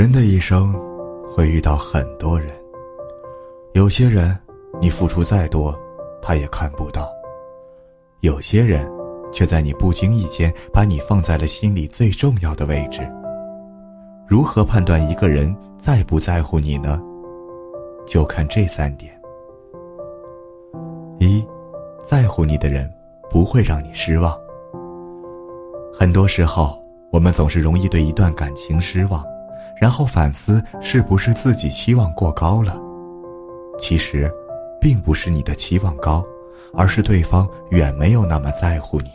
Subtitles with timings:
[0.00, 0.74] 人的一生
[1.30, 2.48] 会遇到很多人，
[3.74, 4.34] 有些人
[4.80, 5.78] 你付出再多，
[6.22, 7.02] 他也看不到；
[8.20, 8.90] 有些人
[9.30, 13.06] 却在你不经意间把你放在了心里最重要的位置。
[14.26, 16.98] 如何判断一个人在不在乎你呢？
[18.06, 19.12] 就看这三点：
[21.18, 21.46] 一，
[22.02, 22.90] 在乎你的人
[23.28, 24.34] 不会让你失望。
[25.92, 26.82] 很多时候，
[27.12, 29.22] 我们总是容易对一段感情失望。
[29.80, 32.78] 然后反思是不是自己期望过高了？
[33.78, 34.30] 其实，
[34.78, 36.22] 并不是你的期望高，
[36.74, 39.10] 而是对方远没有那么在乎你。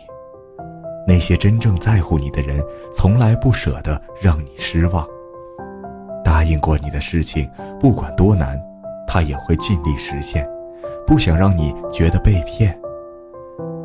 [1.08, 2.60] 那些真正在乎你的人，
[2.92, 5.06] 从来不舍得让你失望。
[6.24, 7.48] 答应过你的事情，
[7.80, 8.60] 不管多难，
[9.08, 10.50] 他也会尽力实现，
[11.06, 12.76] 不想让你觉得被骗。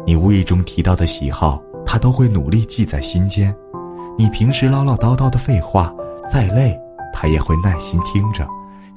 [0.06, 3.54] 你无意中提到的喜好，他都会努力记在心间。
[4.16, 5.94] 你平时唠唠叨叨的废话。
[6.30, 6.78] 再累，
[7.12, 8.46] 他也会耐心听着，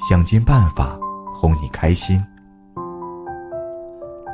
[0.08, 0.95] 想尽办法
[1.33, 2.23] 哄你开心。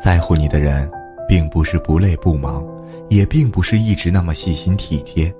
[0.03, 0.91] 在乎你的人，
[1.25, 2.61] 并不是不累不忙，
[3.07, 5.33] 也并不是一直那么细心体贴，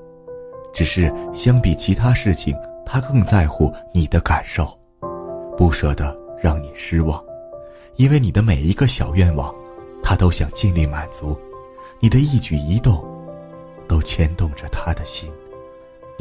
[0.73, 4.65] 只是相比其他事情，他更在乎你的感受，
[5.57, 7.21] 不舍得让你失望，
[7.97, 9.53] 因为你的每一个小愿望，
[10.01, 11.37] 他都想尽力满足，
[11.99, 13.03] 你的一举一动，
[13.85, 15.29] 都牵动着他的心。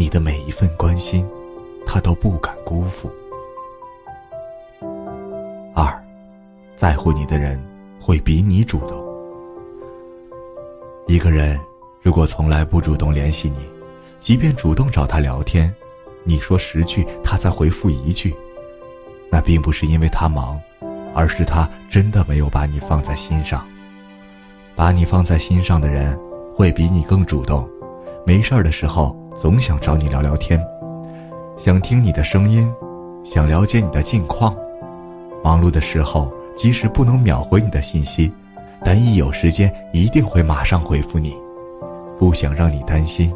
[0.00, 1.26] 你的每一份关心，
[1.84, 3.10] 他都不敢辜负。
[5.74, 5.92] 二，
[6.76, 7.60] 在乎你的人
[8.00, 8.96] 会比你主动。
[11.08, 11.58] 一个人
[12.00, 13.68] 如果从来不主动联系你，
[14.20, 15.74] 即便主动找他聊天，
[16.22, 18.32] 你说十句他才回复一句，
[19.28, 20.60] 那并不是因为他忙，
[21.12, 23.66] 而是他真的没有把你放在心上。
[24.76, 26.16] 把你放在心上的人
[26.54, 27.68] 会比你更主动，
[28.24, 29.12] 没事儿的时候。
[29.40, 30.60] 总想找你聊聊天，
[31.56, 32.68] 想听你的声音，
[33.22, 34.52] 想了解你的近况。
[35.44, 38.32] 忙碌的时候，即使不能秒回你的信息，
[38.84, 41.36] 但一有时间一定会马上回复你，
[42.18, 43.32] 不想让你担心。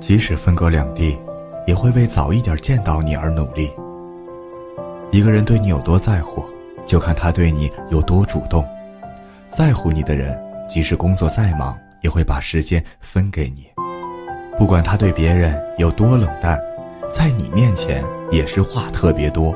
[0.00, 1.16] 即使分隔两地，
[1.64, 3.70] 也会为早一点见到你而努力。
[5.12, 6.44] 一个人对你有多在乎，
[6.84, 8.66] 就看他对你有多主动。
[9.48, 10.36] 在乎你的人，
[10.68, 13.64] 即使工作再忙，也会把时间分给你。
[14.56, 16.60] 不管他对别人有多冷淡，
[17.10, 19.54] 在你面前也是话特别多。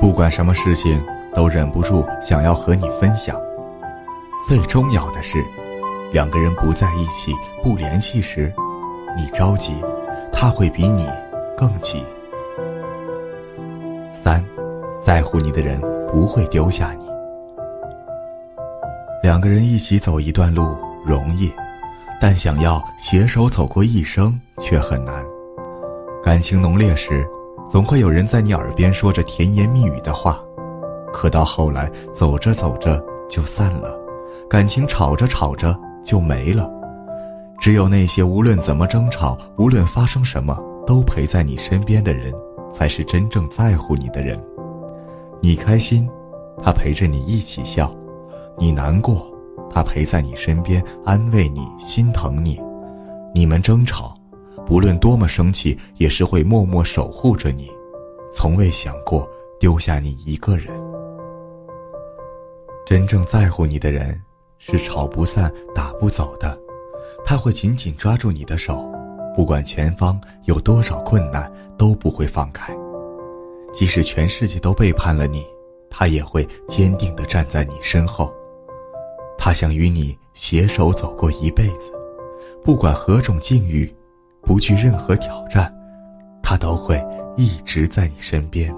[0.00, 1.02] 不管什么事情
[1.34, 3.40] 都忍不住想要和你分享。
[4.46, 5.42] 最重要的是，
[6.12, 8.52] 两个人不在一起、不联系时，
[9.16, 9.72] 你着急，
[10.32, 11.08] 他会比你
[11.56, 12.04] 更急。
[14.12, 14.44] 三，
[15.00, 15.80] 在乎你的人
[16.12, 17.04] 不会丢下你。
[19.22, 21.50] 两个人一起走一段路容易。
[22.20, 25.24] 但想要携手走过一生却很难。
[26.22, 27.26] 感情浓烈时，
[27.70, 30.38] 总会有人在你耳边说着甜言蜜语的话，
[31.12, 33.94] 可到后来走着走着就散了，
[34.48, 36.70] 感情吵着吵着就没了。
[37.60, 42.32] 只有那些无论怎么争吵，无论发生什么都陪在你身边的人，
[42.70, 44.38] 才是真正在乎你的人。
[45.40, 46.08] 你开心，
[46.62, 47.86] 他陪着你一起笑；
[48.58, 49.26] 你难过。
[49.74, 52.60] 他陪在你身边，安慰你，心疼你。
[53.34, 54.16] 你们争吵，
[54.64, 57.68] 不论多么生气，也是会默默守护着你，
[58.32, 60.68] 从未想过丢下你一个人。
[62.86, 64.22] 真正在乎你的人，
[64.58, 66.56] 是吵不散、打不走的。
[67.24, 68.88] 他会紧紧抓住你的手，
[69.34, 72.72] 不管前方有多少困难，都不会放开。
[73.72, 75.44] 即使全世界都背叛了你，
[75.90, 78.32] 他也会坚定地站在你身后。
[79.44, 81.92] 他想与你携手走过一辈子，
[82.64, 83.94] 不管何种境遇，
[84.40, 85.70] 不惧任何挑战，
[86.42, 86.98] 他都会
[87.36, 88.74] 一直在你身边。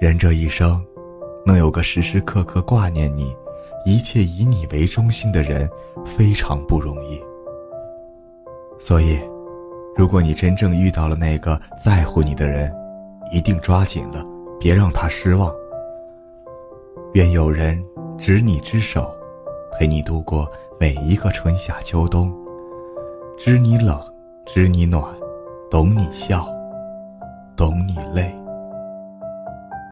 [0.00, 0.82] 人这一生，
[1.44, 3.36] 能有个时时刻刻挂念你、
[3.84, 5.68] 一切以你为中心的人，
[6.06, 7.22] 非常不容易。
[8.78, 9.20] 所以，
[9.94, 12.74] 如果你真正遇到了那个在乎你的人，
[13.30, 14.24] 一定抓紧了，
[14.58, 15.54] 别让他失望。
[17.12, 17.78] 愿有人。
[18.22, 19.12] 执你之手，
[19.72, 20.48] 陪你度过
[20.78, 22.32] 每一个春夏秋冬，
[23.36, 24.00] 知你冷，
[24.46, 25.02] 知你暖，
[25.68, 26.46] 懂你笑，
[27.56, 28.32] 懂你累。